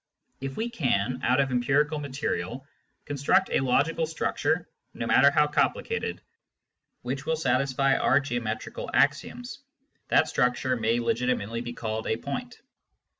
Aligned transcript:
If 0.39 0.57
we 0.57 0.67
can, 0.71 1.21
out 1.21 1.39
of 1.39 1.51
empirical 1.51 1.99
material, 1.99 2.65
construct 3.05 3.51
a 3.51 3.59
logical 3.59 4.07
structure, 4.07 4.67
no 4.95 5.05
matter 5.05 5.29
how 5.29 5.45
complicated, 5.45 6.23
which 7.03 7.27
will 7.27 7.35
satisfy 7.35 7.95
our 7.97 8.19
geometrical 8.19 8.89
axioms, 8.95 9.59
that 10.07 10.27
structure 10.27 10.75
may 10.75 10.99
legitimately 10.99 11.61
be 11.61 11.73
called 11.73 12.07
a" 12.07 12.17
point." 12.17 12.63